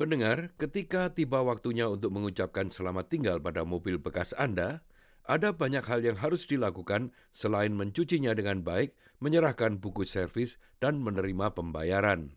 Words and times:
Pendengar, 0.00 0.56
ketika 0.56 1.12
tiba 1.12 1.44
waktunya 1.44 1.84
untuk 1.84 2.08
mengucapkan 2.16 2.72
selamat 2.72 3.12
tinggal 3.12 3.36
pada 3.36 3.68
mobil 3.68 4.00
bekas 4.00 4.32
Anda, 4.32 4.80
ada 5.28 5.52
banyak 5.52 5.84
hal 5.84 6.00
yang 6.00 6.16
harus 6.16 6.48
dilakukan 6.48 7.12
selain 7.36 7.76
mencucinya 7.76 8.32
dengan 8.32 8.64
baik, 8.64 8.96
menyerahkan 9.20 9.76
buku 9.76 10.08
servis, 10.08 10.56
dan 10.80 11.04
menerima 11.04 11.52
pembayaran. 11.52 12.32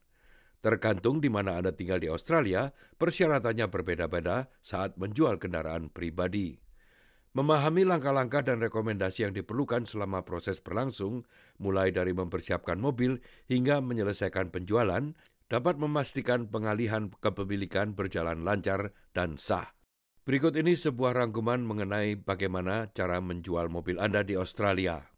Tergantung 0.60 1.24
di 1.24 1.32
mana 1.32 1.56
Anda 1.56 1.72
tinggal 1.72 2.04
di 2.04 2.12
Australia, 2.12 2.76
persyaratannya 3.00 3.72
berbeda-beda 3.72 4.52
saat 4.60 5.00
menjual 5.00 5.40
kendaraan 5.40 5.88
pribadi. 5.88 6.60
Memahami 7.32 7.88
langkah-langkah 7.88 8.44
dan 8.44 8.60
rekomendasi 8.60 9.24
yang 9.24 9.32
diperlukan 9.32 9.88
selama 9.88 10.28
proses 10.28 10.60
berlangsung, 10.60 11.24
mulai 11.64 11.96
dari 11.96 12.12
mempersiapkan 12.12 12.76
mobil 12.76 13.24
hingga 13.48 13.80
menyelesaikan 13.80 14.52
penjualan, 14.52 15.16
dapat 15.54 15.78
memastikan 15.78 16.50
pengalihan 16.50 17.14
kepemilikan 17.14 17.94
berjalan 17.94 18.42
lancar 18.42 18.90
dan 19.14 19.38
sah. 19.38 19.78
Berikut 20.26 20.58
ini 20.58 20.74
sebuah 20.74 21.14
rangkuman 21.14 21.62
mengenai 21.62 22.18
bagaimana 22.18 22.90
cara 22.90 23.22
menjual 23.22 23.70
mobil 23.70 24.02
Anda 24.02 24.26
di 24.26 24.34
Australia. 24.34 25.14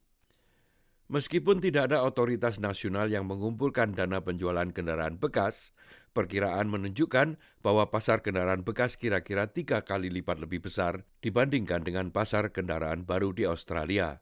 Meskipun 1.07 1.63
tidak 1.63 1.87
ada 1.87 2.03
otoritas 2.03 2.59
nasional 2.59 3.07
yang 3.07 3.31
mengumpulkan 3.31 3.95
dana 3.95 4.19
penjualan 4.19 4.67
kendaraan 4.75 5.21
bekas, 5.21 5.71
perkiraan 6.11 6.67
menunjukkan 6.67 7.39
bahwa 7.63 7.87
pasar 7.87 8.19
kendaraan 8.19 8.67
bekas 8.67 8.99
kira-kira 8.99 9.47
tiga 9.47 9.87
kali 9.87 10.11
lipat 10.11 10.43
lebih 10.43 10.67
besar 10.67 11.07
dibandingkan 11.23 11.87
dengan 11.87 12.11
pasar 12.11 12.51
kendaraan 12.51 13.07
baru 13.07 13.31
di 13.31 13.47
Australia. 13.47 14.19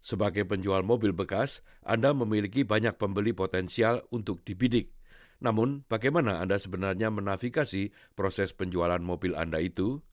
Sebagai 0.00 0.48
penjual 0.48 0.80
mobil 0.80 1.12
bekas, 1.12 1.60
Anda 1.84 2.16
memiliki 2.16 2.64
banyak 2.64 2.96
pembeli 2.96 3.36
potensial 3.36 4.08
untuk 4.08 4.40
dibidik. 4.46 4.99
Namun, 5.40 5.88
bagaimana 5.88 6.40
Anda 6.44 6.60
sebenarnya 6.60 7.08
menavigasi 7.08 7.92
proses 8.12 8.52
penjualan 8.52 9.00
mobil 9.00 9.32
Anda 9.32 9.60
itu? 9.60 10.04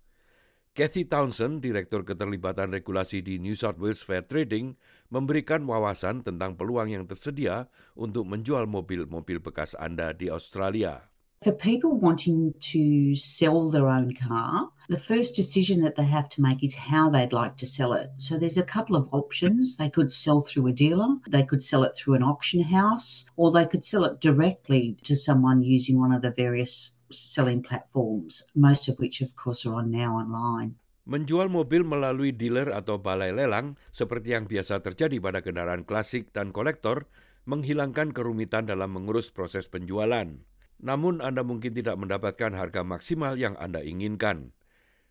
Kathy 0.78 1.10
Townsend, 1.10 1.66
Direktur 1.66 2.06
Keterlibatan 2.06 2.70
Regulasi 2.70 3.26
di 3.26 3.42
New 3.42 3.58
South 3.58 3.82
Wales 3.82 4.06
Fair 4.06 4.24
Trading, 4.30 4.78
memberikan 5.10 5.66
wawasan 5.66 6.22
tentang 6.22 6.54
peluang 6.54 6.94
yang 6.94 7.10
tersedia 7.10 7.66
untuk 7.98 8.30
menjual 8.30 8.70
mobil-mobil 8.70 9.42
bekas 9.42 9.74
Anda 9.74 10.14
di 10.14 10.30
Australia. 10.30 11.17
For 11.46 11.54
people 11.54 11.94
wanting 12.02 12.56
to 12.74 13.14
sell 13.14 13.70
their 13.70 13.88
own 13.88 14.16
car, 14.16 14.72
the 14.90 14.98
first 14.98 15.36
decision 15.36 15.82
that 15.82 15.96
they 15.96 16.10
have 16.10 16.30
to 16.30 16.42
make 16.42 16.64
is 16.64 16.74
how 16.74 17.12
they'd 17.14 17.32
like 17.32 17.58
to 17.58 17.70
sell 17.70 17.94
it. 17.94 18.10
So 18.18 18.40
there's 18.42 18.58
a 18.58 18.66
couple 18.66 18.96
of 18.98 19.08
options. 19.14 19.78
They 19.78 19.92
could 19.92 20.12
sell 20.12 20.42
through 20.42 20.66
a 20.66 20.74
dealer, 20.74 21.22
they 21.30 21.46
could 21.46 21.62
sell 21.62 21.84
it 21.84 21.94
through 21.96 22.16
an 22.16 22.24
auction 22.26 22.66
house, 22.66 23.30
or 23.38 23.52
they 23.52 23.70
could 23.70 23.86
sell 23.86 24.04
it 24.10 24.18
directly 24.20 24.98
to 25.06 25.14
someone 25.14 25.62
using 25.62 26.02
one 26.02 26.12
of 26.12 26.26
the 26.26 26.34
various 26.34 26.98
selling 27.12 27.62
platforms, 27.62 28.42
most 28.58 28.90
of 28.90 28.98
which, 28.98 29.22
of 29.22 29.30
course, 29.38 29.62
are 29.70 29.78
on 29.78 29.94
now 29.94 30.18
online. 30.18 30.74
Menjual 31.06 31.54
mobil 31.54 31.86
melalui 31.86 32.34
dealer 32.34 32.74
atau 32.74 32.98
balai 32.98 33.30
lelang, 33.30 33.78
seperti 33.94 34.34
yang 34.34 34.50
biasa 34.50 34.82
terjadi 34.82 35.22
pada 35.22 35.46
kendaraan 35.46 35.86
klasik 35.86 36.34
dan 36.34 36.50
kolektor, 36.50 37.06
menghilangkan 37.46 38.10
kerumitan 38.10 38.66
dalam 38.66 38.90
mengurus 38.90 39.30
proses 39.30 39.70
penjualan. 39.70 40.42
Namun 40.78 41.20
Anda 41.22 41.42
mungkin 41.42 41.74
tidak 41.74 41.98
mendapatkan 41.98 42.54
harga 42.54 42.82
maksimal 42.86 43.38
yang 43.38 43.58
Anda 43.58 43.82
inginkan. 43.82 44.54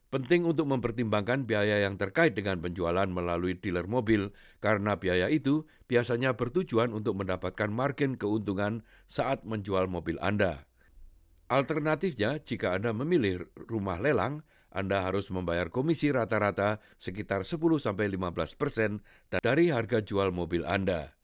Penting 0.06 0.46
untuk 0.46 0.70
mempertimbangkan 0.70 1.50
biaya 1.50 1.82
yang 1.82 1.98
terkait 1.98 2.38
dengan 2.38 2.62
penjualan 2.62 3.10
melalui 3.10 3.58
dealer 3.58 3.90
mobil, 3.90 4.30
karena 4.62 4.94
biaya 4.94 5.26
itu 5.26 5.66
biasanya 5.90 6.38
bertujuan 6.38 6.94
untuk 6.94 7.18
mendapatkan 7.18 7.66
margin 7.66 8.14
keuntungan 8.14 8.86
saat 9.10 9.42
menjual 9.42 9.90
mobil 9.90 10.14
Anda. 10.22 10.70
Alternatifnya, 11.50 12.38
jika 12.38 12.78
Anda 12.78 12.94
memilih 12.94 13.50
rumah 13.66 13.98
lelang, 13.98 14.46
Anda 14.70 15.02
harus 15.02 15.26
membayar 15.34 15.74
komisi 15.74 16.14
rata-rata 16.14 16.78
sekitar 17.02 17.42
10-15 17.42 18.14
persen 18.54 19.02
dari 19.42 19.74
harga 19.74 20.02
jual 20.02 20.30
mobil 20.30 20.62
Anda. 20.62 21.18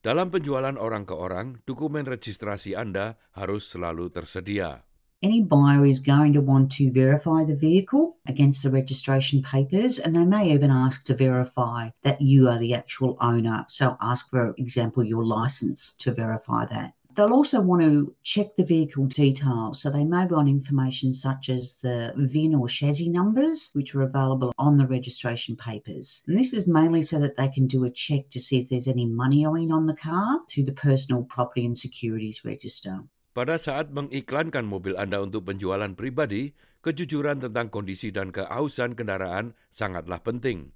Dalam 0.00 0.32
penjualan 0.32 0.80
orang 0.80 1.04
ke 1.04 1.12
orang, 1.12 1.60
dokumen 1.68 2.08
registrasi 2.08 2.72
Anda 2.72 3.20
harus 3.36 3.68
selalu 3.68 4.08
tersedia. 4.08 4.80
Any 5.20 5.44
buyer 5.44 5.84
is 5.84 6.00
going 6.00 6.32
to 6.32 6.40
want 6.40 6.72
to 6.80 6.88
verify 6.88 7.44
the 7.44 7.52
vehicle 7.52 8.16
against 8.24 8.64
the 8.64 8.72
registration 8.72 9.44
papers, 9.44 10.00
and 10.00 10.16
they 10.16 10.24
may 10.24 10.56
even 10.56 10.72
ask 10.72 11.04
to 11.04 11.12
verify 11.12 11.92
that 12.00 12.24
you 12.24 12.48
are 12.48 12.56
the 12.56 12.72
actual 12.72 13.20
owner. 13.20 13.68
So, 13.68 14.00
ask, 14.00 14.32
for 14.32 14.56
example, 14.56 15.04
your 15.04 15.20
license 15.20 15.92
to 16.00 16.16
verify 16.16 16.64
that. 16.72 16.96
They'll 17.16 17.34
also 17.34 17.60
want 17.60 17.82
to 17.82 18.14
check 18.22 18.54
the 18.54 18.62
vehicle 18.62 19.06
details, 19.10 19.82
so 19.82 19.90
they 19.90 20.06
may 20.06 20.26
want 20.30 20.48
information 20.48 21.12
such 21.12 21.50
as 21.50 21.76
the 21.82 22.14
VIN 22.14 22.54
or 22.54 22.70
chassis 22.70 23.10
numbers, 23.10 23.70
which 23.74 23.94
are 23.94 24.06
available 24.06 24.54
on 24.58 24.78
the 24.78 24.86
registration 24.86 25.58
papers. 25.58 26.22
And 26.30 26.38
this 26.38 26.54
is 26.54 26.70
mainly 26.70 27.02
so 27.02 27.18
that 27.18 27.36
they 27.36 27.50
can 27.50 27.66
do 27.66 27.84
a 27.84 27.90
check 27.90 28.30
to 28.30 28.38
see 28.38 28.62
if 28.62 28.70
there's 28.70 28.86
any 28.86 29.06
money 29.06 29.44
owing 29.44 29.74
on 29.74 29.86
the 29.90 29.98
car 29.98 30.40
through 30.48 30.70
the 30.70 30.78
Personal 30.78 31.26
Property 31.26 31.66
and 31.66 31.76
Securities 31.76 32.46
Register. 32.46 33.02
Pada 33.30 33.58
saat 33.58 33.90
mengiklankan 33.94 34.66
mobil 34.66 34.98
Anda 34.98 35.22
untuk 35.22 35.50
penjualan 35.50 35.94
pribadi, 35.94 36.54
kejujuran 36.82 37.42
tentang 37.42 37.70
kondisi 37.70 38.10
dan 38.10 38.34
keausan 38.34 38.94
kendaraan 38.94 39.54
sangatlah 39.70 40.22
penting. 40.22 40.74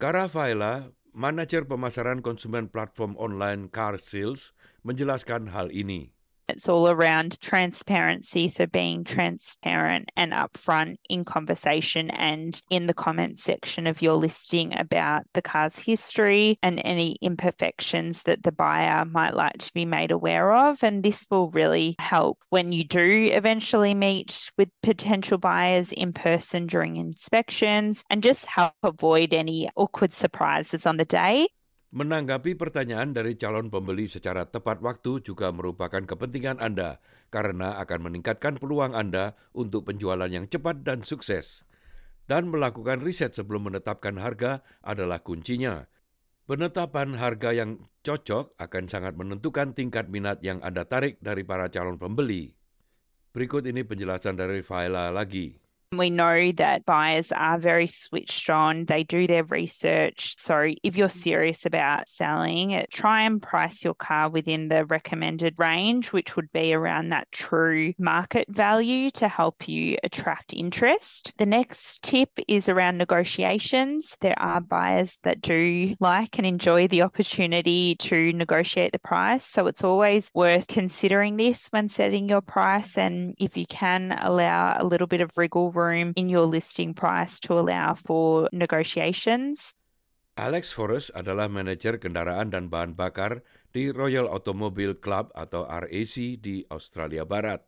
Caravela 0.00 0.94
Manajer 1.10 1.66
pemasaran 1.66 2.22
konsumen 2.22 2.70
platform 2.70 3.18
online 3.18 3.66
Car 3.66 3.98
Sales 3.98 4.54
menjelaskan 4.86 5.50
hal 5.50 5.74
ini. 5.74 6.14
It's 6.50 6.68
all 6.68 6.88
around 6.88 7.40
transparency, 7.40 8.48
so 8.48 8.66
being 8.66 9.04
transparent 9.04 10.10
and 10.16 10.32
upfront 10.32 10.96
in 11.08 11.24
conversation 11.24 12.10
and 12.10 12.60
in 12.70 12.86
the 12.86 12.94
comment 12.94 13.38
section 13.38 13.86
of 13.86 14.02
your 14.02 14.14
listing 14.14 14.76
about 14.76 15.22
the 15.32 15.42
car's 15.42 15.78
history 15.78 16.58
and 16.62 16.80
any 16.84 17.16
imperfections 17.22 18.22
that 18.24 18.42
the 18.42 18.52
buyer 18.52 19.04
might 19.04 19.34
like 19.34 19.58
to 19.58 19.72
be 19.72 19.84
made 19.84 20.10
aware 20.10 20.52
of. 20.52 20.82
And 20.82 21.02
this 21.02 21.24
will 21.30 21.50
really 21.50 21.94
help 21.98 22.38
when 22.50 22.72
you 22.72 22.84
do 22.84 23.28
eventually 23.30 23.94
meet 23.94 24.50
with 24.58 24.68
potential 24.82 25.38
buyers 25.38 25.92
in 25.92 26.12
person 26.12 26.66
during 26.66 26.96
inspections 26.96 28.02
and 28.10 28.22
just 28.22 28.44
help 28.44 28.74
avoid 28.82 29.32
any 29.32 29.70
awkward 29.76 30.12
surprises 30.12 30.84
on 30.84 30.96
the 30.96 31.04
day. 31.04 31.46
Menanggapi 31.90 32.54
pertanyaan 32.54 33.10
dari 33.10 33.34
calon 33.34 33.66
pembeli 33.66 34.06
secara 34.06 34.46
tepat 34.46 34.78
waktu 34.78 35.26
juga 35.26 35.50
merupakan 35.50 35.98
kepentingan 35.98 36.62
Anda 36.62 37.02
karena 37.34 37.82
akan 37.82 38.06
meningkatkan 38.06 38.62
peluang 38.62 38.94
Anda 38.94 39.34
untuk 39.58 39.90
penjualan 39.90 40.30
yang 40.30 40.46
cepat 40.46 40.86
dan 40.86 41.02
sukses. 41.02 41.66
Dan 42.30 42.46
melakukan 42.54 43.02
riset 43.02 43.34
sebelum 43.34 43.66
menetapkan 43.66 44.22
harga 44.22 44.62
adalah 44.86 45.18
kuncinya. 45.26 45.90
Penetapan 46.46 47.18
harga 47.18 47.50
yang 47.50 47.90
cocok 48.06 48.54
akan 48.54 48.84
sangat 48.86 49.18
menentukan 49.18 49.74
tingkat 49.74 50.06
minat 50.06 50.38
yang 50.46 50.62
Anda 50.62 50.86
tarik 50.86 51.18
dari 51.18 51.42
para 51.42 51.74
calon 51.74 51.98
pembeli. 51.98 52.54
Berikut 53.34 53.66
ini 53.66 53.82
penjelasan 53.82 54.38
dari 54.38 54.62
Faila 54.62 55.10
lagi. 55.10 55.58
We 55.92 56.10
know 56.10 56.52
that 56.52 56.84
buyers 56.84 57.32
are 57.32 57.58
very 57.58 57.88
switched 57.88 58.48
on. 58.48 58.84
They 58.84 59.02
do 59.02 59.26
their 59.26 59.42
research. 59.42 60.36
So 60.38 60.72
if 60.84 60.96
you're 60.96 61.08
serious 61.08 61.66
about 61.66 62.08
selling, 62.08 62.86
try 62.92 63.22
and 63.22 63.42
price 63.42 63.82
your 63.82 63.94
car 63.94 64.30
within 64.30 64.68
the 64.68 64.84
recommended 64.84 65.54
range, 65.58 66.12
which 66.12 66.36
would 66.36 66.52
be 66.52 66.74
around 66.74 67.08
that 67.08 67.32
true 67.32 67.92
market 67.98 68.46
value 68.48 69.10
to 69.12 69.26
help 69.26 69.66
you 69.66 69.96
attract 70.04 70.54
interest. 70.54 71.32
The 71.38 71.46
next 71.46 72.02
tip 72.02 72.30
is 72.46 72.68
around 72.68 72.98
negotiations. 72.98 74.16
There 74.20 74.38
are 74.38 74.60
buyers 74.60 75.18
that 75.24 75.40
do 75.40 75.96
like 75.98 76.38
and 76.38 76.46
enjoy 76.46 76.86
the 76.86 77.02
opportunity 77.02 77.96
to 77.96 78.32
negotiate 78.32 78.92
the 78.92 79.00
price. 79.00 79.44
So 79.44 79.66
it's 79.66 79.82
always 79.82 80.30
worth 80.34 80.68
considering 80.68 81.36
this 81.36 81.66
when 81.70 81.88
setting 81.88 82.28
your 82.28 82.42
price. 82.42 82.96
And 82.96 83.34
if 83.38 83.56
you 83.56 83.66
can 83.66 84.12
allow 84.12 84.76
a 84.78 84.84
little 84.84 85.08
bit 85.08 85.20
of 85.20 85.36
wriggle 85.36 85.72
room 85.80 86.12
in 86.20 86.28
your 86.28 86.44
listing 86.44 86.92
price 86.92 87.40
to 87.40 87.56
allow 87.56 87.96
for 87.96 88.52
negotiations. 88.52 89.72
Alex 90.36 90.72
Forrest 90.72 91.08
adalah 91.16 91.48
manajer 91.48 91.96
kendaraan 91.96 92.52
dan 92.52 92.68
bahan 92.68 92.92
bakar 92.92 93.40
di 93.72 93.88
Royal 93.88 94.28
Automobile 94.28 94.96
Club 94.96 95.32
atau 95.32 95.64
RAC 95.64 96.40
di 96.40 96.64
Australia 96.68 97.24
Barat. 97.24 97.64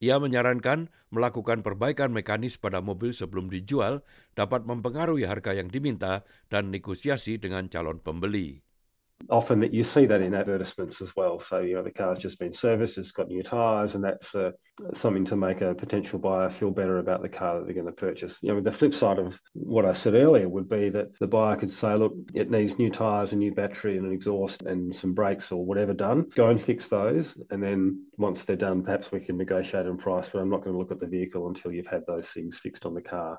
Ia 0.00 0.16
menyarankan 0.16 0.88
melakukan 1.12 1.60
perbaikan 1.60 2.08
mekanis 2.08 2.56
pada 2.56 2.80
mobil 2.80 3.12
sebelum 3.12 3.52
dijual 3.52 4.00
dapat 4.32 4.64
mempengaruhi 4.64 5.28
harga 5.28 5.52
yang 5.52 5.68
diminta 5.68 6.24
dan 6.48 6.72
negosiasi 6.72 7.36
dengan 7.36 7.68
calon 7.68 8.00
pembeli. 8.00 8.64
Often 9.28 9.60
that 9.60 9.74
you 9.74 9.84
see 9.84 10.06
that 10.06 10.22
in 10.22 10.34
advertisements 10.34 11.02
as 11.02 11.14
well. 11.14 11.38
So, 11.38 11.60
you 11.60 11.74
know, 11.74 11.82
the 11.82 11.90
car's 11.90 12.18
just 12.18 12.38
been 12.38 12.52
serviced, 12.52 12.96
it's 12.96 13.12
got 13.12 13.28
new 13.28 13.42
tyres, 13.42 13.94
and 13.94 14.02
that's 14.02 14.34
uh, 14.34 14.52
something 14.94 15.24
to 15.26 15.36
make 15.36 15.60
a 15.60 15.74
potential 15.74 16.18
buyer 16.18 16.48
feel 16.48 16.70
better 16.70 16.98
about 16.98 17.20
the 17.20 17.28
car 17.28 17.58
that 17.58 17.66
they're 17.66 17.74
going 17.74 17.86
to 17.86 17.92
purchase. 17.92 18.38
You 18.40 18.54
know, 18.54 18.60
the 18.60 18.72
flip 18.72 18.94
side 18.94 19.18
of 19.18 19.38
what 19.52 19.84
I 19.84 19.92
said 19.92 20.14
earlier 20.14 20.48
would 20.48 20.68
be 20.68 20.88
that 20.90 21.18
the 21.18 21.26
buyer 21.26 21.56
could 21.56 21.70
say, 21.70 21.94
look, 21.94 22.14
it 22.32 22.50
needs 22.50 22.78
new 22.78 22.90
tyres, 22.90 23.32
a 23.32 23.36
new 23.36 23.52
battery, 23.52 23.98
and 23.98 24.06
an 24.06 24.12
exhaust, 24.12 24.62
and 24.62 24.94
some 24.94 25.12
brakes 25.12 25.52
or 25.52 25.64
whatever 25.64 25.92
done. 25.92 26.26
Go 26.34 26.46
and 26.46 26.60
fix 26.60 26.88
those. 26.88 27.36
And 27.50 27.62
then 27.62 28.06
once 28.16 28.44
they're 28.44 28.56
done, 28.56 28.82
perhaps 28.82 29.12
we 29.12 29.20
can 29.20 29.36
negotiate 29.36 29.86
on 29.86 29.98
price, 29.98 30.30
but 30.30 30.40
I'm 30.40 30.50
not 30.50 30.64
going 30.64 30.72
to 30.72 30.78
look 30.78 30.92
at 30.92 31.00
the 31.00 31.06
vehicle 31.06 31.48
until 31.48 31.72
you've 31.72 31.86
had 31.86 32.06
those 32.06 32.28
things 32.28 32.58
fixed 32.58 32.86
on 32.86 32.94
the 32.94 33.02
car. 33.02 33.38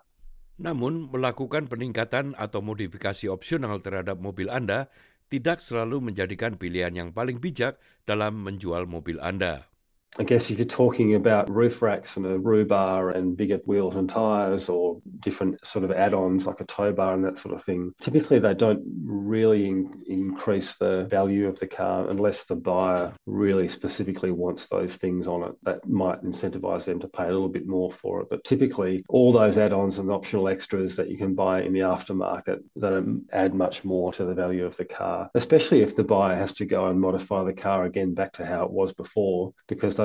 Namun, 0.62 1.10
melakukan 1.10 1.66
peningkatan 1.66 2.38
atau 2.38 2.62
modifikasi 2.62 3.26
opsional 3.34 3.82
terhadap 3.82 4.22
mobil 4.22 4.46
Anda 4.46 4.86
tidak 5.32 5.64
selalu 5.64 6.12
menjadikan 6.12 6.60
pilihan 6.60 6.92
yang 6.92 7.10
paling 7.16 7.40
bijak 7.40 7.80
dalam 8.04 8.44
menjual 8.44 8.84
mobil 8.84 9.16
Anda. 9.24 9.71
I 10.20 10.24
guess 10.24 10.50
if 10.50 10.60
you're 10.60 10.66
talking 10.66 11.16
about 11.16 11.50
roof 11.50 11.82
racks 11.82 12.18
and 12.18 12.26
a 12.26 12.38
roo 12.38 12.66
bar 12.66 13.12
and 13.12 13.38
bigger 13.38 13.60
wheels 13.66 13.96
and 13.96 14.10
tyres 14.10 14.68
or 14.68 15.02
different 15.22 15.66
sort 15.66 15.86
of 15.86 15.92
add-ons 15.92 16.46
like 16.46 16.60
a 16.60 16.66
tow 16.66 16.92
bar 16.92 17.14
and 17.14 17.24
that 17.24 17.38
sort 17.38 17.56
of 17.56 17.64
thing, 17.64 17.94
typically 18.02 18.38
they 18.38 18.54
don't 18.54 18.84
really 19.06 19.68
in- 19.70 20.04
increase 20.08 20.76
the 20.76 21.06
value 21.06 21.48
of 21.48 21.58
the 21.60 21.68
car 21.68 22.10
unless 22.10 22.44
the 22.46 22.56
buyer 22.56 23.14
really 23.26 23.70
specifically 23.70 24.32
wants 24.32 24.68
those 24.68 24.98
things 24.98 25.28
on 25.28 25.44
it. 25.44 25.54
That 25.64 25.88
might 25.88 26.24
incentivize 26.24 26.84
them 26.84 27.00
to 27.00 27.08
pay 27.08 27.24
a 27.24 27.32
little 27.32 27.50
bit 27.50 27.66
more 27.66 27.92
for 27.92 28.22
it. 28.22 28.28
But 28.30 28.44
typically 28.44 29.06
all 29.08 29.32
those 29.32 29.58
add-ons 29.58 29.98
and 29.98 30.12
optional 30.12 30.50
extras 30.50 30.98
that 30.98 31.10
you 31.10 31.18
can 31.18 31.36
buy 31.36 31.62
in 31.62 31.72
the 31.72 31.80
aftermarket 31.80 32.60
don't 32.78 33.26
add 33.32 33.54
much 33.54 33.86
more 33.86 34.12
to 34.14 34.26
the 34.26 34.34
value 34.34 34.66
of 34.66 34.76
the 34.76 34.86
car, 34.86 35.30
especially 35.36 35.82
if 35.82 35.96
the 35.96 36.04
buyer 36.04 36.36
has 36.36 36.54
to 36.56 36.66
go 36.66 36.88
and 36.88 37.00
modify 37.00 37.46
the 37.46 37.54
car 37.54 37.86
again 37.86 38.14
back 38.14 38.34
to 38.34 38.46
how 38.46 38.66
it 38.66 38.72
was 38.72 38.92
before 38.92 39.54
because 39.68 39.96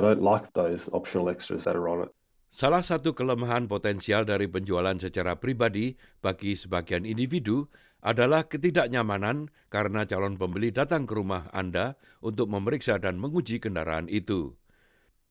Salah 2.46 2.81
satu 2.81 3.12
kelemahan 3.12 3.69
potensial 3.69 4.25
dari 4.25 4.48
penjualan 4.48 4.96
secara 4.96 5.37
pribadi 5.37 5.98
bagi 6.25 6.56
sebagian 6.56 7.04
individu 7.04 7.69
adalah 8.00 8.46
ketidaknyamanan 8.46 9.50
karena 9.66 10.06
calon 10.06 10.38
pembeli 10.38 10.70
datang 10.70 11.04
ke 11.10 11.12
rumah 11.19 11.50
Anda 11.50 11.98
untuk 12.22 12.46
memeriksa 12.46 13.02
dan 13.02 13.19
menguji 13.19 13.58
kendaraan 13.58 14.06
itu. 14.06 14.54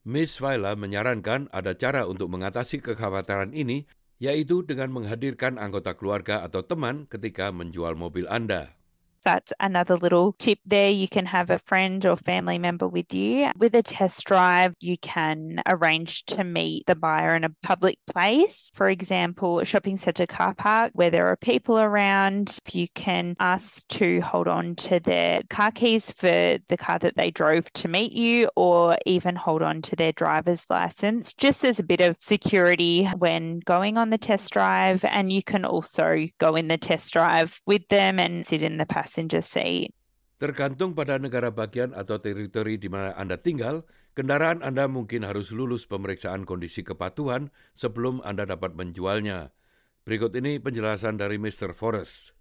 Miss 0.06 0.38
Vaila 0.38 0.77
menyarankan 0.77 1.50
ada 1.50 1.73
cara 1.73 2.06
untuk 2.06 2.29
mengatasi 2.29 2.83
kekhawatiran 2.83 3.57
ini, 3.57 3.89
yaitu 4.21 4.62
dengan 4.62 4.94
menghadirkan 4.94 5.57
anggota 5.57 5.97
keluarga 5.97 6.45
atau 6.45 6.62
teman 6.62 7.09
ketika 7.09 7.50
menjual 7.50 7.97
mobil 7.97 8.29
Anda. 8.29 8.77
That's 9.25 9.51
another 9.60 9.98
little 9.98 10.33
tip 10.33 10.60
there. 10.66 10.92
You 10.92 11.10
can 11.10 11.25
have 11.25 11.50
a 11.50 11.60
friend 11.60 12.06
or 12.06 12.16
family 12.16 12.60
member 12.60 12.88
with 12.88 13.12
you. 13.13 13.51
With 13.57 13.74
a 13.74 13.81
test 13.81 14.24
drive, 14.24 14.75
you 14.80 14.98
can 15.00 15.62
arrange 15.66 16.25
to 16.25 16.44
meet 16.44 16.86
the 16.86 16.95
buyer 16.95 17.36
in 17.36 17.44
a 17.44 17.50
public 17.63 17.98
place. 18.06 18.69
For 18.75 18.88
example, 18.88 19.60
a 19.60 19.66
shopping 19.66 19.98
centre 19.98 20.27
car 20.27 20.54
park 20.54 20.92
where 20.94 21.10
there 21.10 21.27
are 21.27 21.38
people 21.38 21.80
around. 21.80 22.57
You 22.72 22.88
can 22.94 23.36
ask 23.39 23.88
to 23.88 24.22
hold 24.22 24.48
on 24.48 24.75
to 24.75 25.00
their 25.00 25.39
car 25.50 25.72
keys 25.72 26.12
for 26.12 26.57
the 26.68 26.77
car 26.77 27.00
that 27.00 27.16
they 27.16 27.31
drove 27.31 27.72
to 27.74 27.88
meet 27.88 28.13
you, 28.13 28.50
or 28.56 28.98
even 29.07 29.36
hold 29.36 29.63
on 29.63 29.81
to 29.81 29.95
their 29.95 30.12
driver's 30.12 30.66
license, 30.69 31.33
just 31.33 31.66
as 31.66 31.80
a 31.80 31.83
bit 31.83 32.01
of 32.01 32.16
security 32.19 33.06
when 33.18 33.60
going 33.62 33.98
on 33.98 34.12
the 34.12 34.19
test 34.19 34.54
drive. 34.54 35.04
And 35.04 35.33
you 35.33 35.42
can 35.42 35.66
also 35.66 36.27
go 36.39 36.56
in 36.56 36.68
the 36.68 36.77
test 36.77 37.12
drive 37.12 37.60
with 37.66 37.88
them 37.88 38.19
and 38.19 38.45
sit 38.45 38.62
in 38.62 38.77
the 38.77 38.86
passenger 38.86 39.14
passenger 39.15 39.39
seat. 39.39 39.95
Tergantung 40.35 40.91
pada 40.91 41.15
negara 41.15 41.47
bagian 41.47 41.95
atau 41.95 42.19
teritori 42.19 42.75
di 42.75 42.91
mana 42.91 43.15
Anda 43.15 43.39
tinggal, 43.39 43.88
kendaraan 44.19 44.59
Anda 44.59 44.91
mungkin 44.91 45.23
harus 45.23 45.56
lulus 45.56 45.88
pemeriksaan 45.88 46.44
kondisi 46.44 46.83
kepatuhan 46.83 47.47
sebelum 47.71 48.19
Anda 48.27 48.44
dapat 48.44 48.75
menjualnya. 48.75 49.56
Berikut 50.03 50.35
ini 50.35 50.59
penjelasan 50.59 51.15
dari 51.15 51.39
Mr. 51.39 51.71
Forrest. 51.71 52.35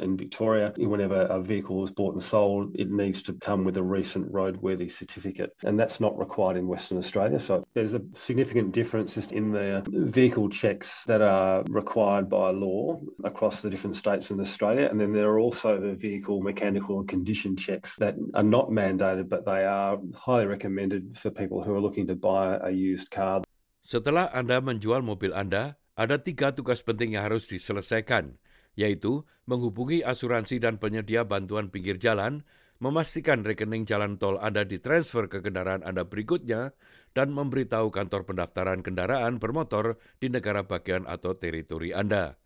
In 0.00 0.16
Victoria, 0.16 0.72
whenever 0.76 1.22
a 1.22 1.40
vehicle 1.40 1.84
is 1.84 1.90
bought 1.90 2.14
and 2.14 2.22
sold, 2.22 2.74
it 2.76 2.90
needs 2.90 3.22
to 3.22 3.32
come 3.34 3.64
with 3.64 3.76
a 3.76 3.82
recent 3.82 4.30
roadworthy 4.32 4.90
certificate. 4.90 5.52
And 5.64 5.78
that's 5.78 6.00
not 6.00 6.18
required 6.18 6.56
in 6.56 6.66
Western 6.66 6.98
Australia. 6.98 7.38
So 7.40 7.66
there's 7.74 7.94
a 7.94 8.02
significant 8.14 8.72
difference 8.72 9.16
in 9.16 9.52
the 9.52 9.82
vehicle 9.88 10.48
checks 10.48 11.02
that 11.06 11.22
are 11.22 11.64
required 11.68 12.28
by 12.28 12.50
law 12.50 13.00
across 13.24 13.60
the 13.60 13.70
different 13.70 13.96
states 13.96 14.30
in 14.30 14.40
Australia. 14.40 14.88
And 14.90 15.00
then 15.00 15.12
there 15.12 15.30
are 15.30 15.38
also 15.38 15.80
the 15.80 15.94
vehicle 15.94 16.40
mechanical 16.42 17.04
condition 17.04 17.56
checks 17.56 17.96
that 17.96 18.14
are 18.34 18.42
not 18.42 18.70
mandated, 18.70 19.28
but 19.28 19.44
they 19.44 19.64
are 19.64 19.98
highly 20.14 20.46
recommended 20.46 21.18
for 21.18 21.30
people 21.30 21.62
who 21.62 21.74
are 21.74 21.80
looking 21.80 22.06
to 22.08 22.14
buy 22.14 22.58
a 22.62 22.70
used 22.70 23.10
car. 23.10 23.42
Setelah 23.88 24.28
Anda 24.36 24.60
menjual 24.60 25.00
mobil 25.00 25.32
Anda, 25.32 25.80
ada 25.96 26.20
tiga 26.20 26.52
tugas 26.52 26.84
penting 26.84 27.16
yang 27.16 27.24
harus 27.24 27.48
diselesaikan. 27.48 28.36
Yaitu 28.78 29.26
menghubungi 29.50 30.06
asuransi 30.06 30.62
dan 30.62 30.78
penyedia 30.78 31.26
bantuan 31.26 31.66
pinggir 31.66 31.98
jalan, 31.98 32.46
memastikan 32.78 33.42
rekening 33.42 33.82
jalan 33.82 34.22
tol 34.22 34.38
Anda 34.38 34.62
ditransfer 34.62 35.26
ke 35.26 35.42
kendaraan 35.42 35.82
Anda 35.82 36.06
berikutnya, 36.06 36.70
dan 37.10 37.34
memberitahu 37.34 37.90
kantor 37.90 38.22
pendaftaran 38.22 38.86
kendaraan 38.86 39.42
bermotor 39.42 39.98
di 40.22 40.30
negara 40.30 40.62
bagian 40.62 41.02
atau 41.10 41.34
teritori 41.34 41.90
Anda. 41.90 42.38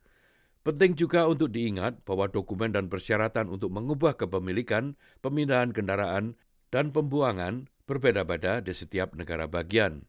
Penting 0.64 0.96
juga 0.96 1.28
untuk 1.28 1.52
diingat 1.52 2.06
bahwa 2.08 2.30
dokumen 2.32 2.72
dan 2.72 2.88
persyaratan 2.88 3.52
untuk 3.52 3.74
mengubah 3.74 4.16
kepemilikan, 4.16 4.96
pemindahan 5.20 5.74
kendaraan, 5.74 6.38
dan 6.72 6.94
pembuangan 6.94 7.68
berbeda-beda 7.84 8.64
di 8.64 8.72
setiap 8.72 9.12
negara 9.12 9.44
bagian. 9.44 10.06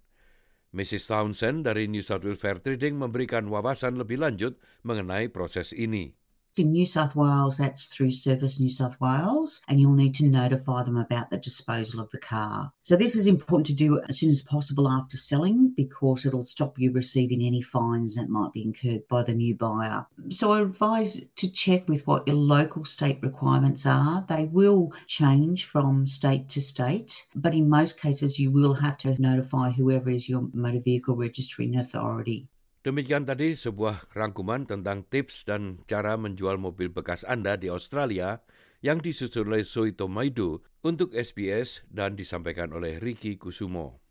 Mrs. 0.74 1.06
Townsend 1.06 1.70
dari 1.70 1.86
New 1.86 2.02
South 2.02 2.26
Wales 2.26 2.42
Fair 2.42 2.58
Trading 2.58 2.98
memberikan 2.98 3.46
wawasan 3.46 4.02
lebih 4.02 4.18
lanjut 4.18 4.58
mengenai 4.82 5.30
proses 5.30 5.70
ini. 5.70 6.18
In 6.56 6.72
New 6.72 6.86
South 6.86 7.16
Wales, 7.16 7.58
that's 7.58 7.86
through 7.86 8.12
Service 8.12 8.60
New 8.60 8.70
South 8.70 9.02
Wales, 9.02 9.64
and 9.68 9.80
you'll 9.80 9.96
need 9.96 10.14
to 10.14 10.30
notify 10.30 10.84
them 10.84 10.98
about 10.98 11.32
the 11.32 11.38
disposal 11.38 12.00
of 12.00 12.12
the 12.12 12.20
car. 12.20 12.72
So, 12.84 12.96
this 12.96 13.16
is 13.16 13.26
important 13.26 13.66
to 13.66 13.74
do 13.74 14.00
as 14.08 14.20
soon 14.20 14.30
as 14.30 14.44
possible 14.44 14.88
after 14.88 15.18
selling 15.18 15.70
because 15.76 16.28
it'll 16.28 16.44
stop 16.44 16.78
you 16.78 16.92
receiving 16.92 17.42
any 17.42 17.60
fines 17.60 18.14
that 18.14 18.30
might 18.30 18.54
be 18.54 18.62
incurred 18.62 19.08
by 19.08 19.24
the 19.24 19.34
new 19.34 19.56
buyer. 19.56 20.06
So, 20.30 20.52
I 20.52 20.62
advise 20.62 21.20
to 21.38 21.52
check 21.52 21.90
with 21.90 22.06
what 22.06 22.28
your 22.28 22.36
local 22.36 22.86
state 22.86 23.18
requirements 23.24 23.88
are. 23.88 24.24
They 24.30 24.46
will 24.46 24.94
change 25.08 25.66
from 25.66 26.06
state 26.06 26.50
to 26.50 26.62
state, 26.62 27.26
but 27.34 27.56
in 27.56 27.68
most 27.68 28.00
cases, 28.00 28.38
you 28.38 28.52
will 28.52 28.76
have 28.76 29.00
to 29.00 29.20
notify 29.20 29.72
whoever 29.72 30.12
is 30.12 30.30
your 30.30 30.48
motor 30.54 30.82
vehicle 30.82 31.16
registering 31.16 31.78
authority. 31.78 32.48
Demikian 32.84 33.24
tadi 33.24 33.56
sebuah 33.56 34.12
rangkuman 34.12 34.68
tentang 34.68 35.08
tips 35.08 35.48
dan 35.48 35.80
cara 35.88 36.20
menjual 36.20 36.60
mobil 36.60 36.92
bekas 36.92 37.24
Anda 37.24 37.56
di 37.56 37.72
Australia 37.72 38.44
yang 38.84 39.00
disusun 39.00 39.48
oleh 39.48 39.64
Soito 39.64 40.12
Maidu 40.12 40.60
untuk 40.84 41.16
SBS 41.16 41.88
dan 41.88 42.20
disampaikan 42.20 42.76
oleh 42.76 43.00
Ricky 43.00 43.40
Kusumo. 43.40 44.03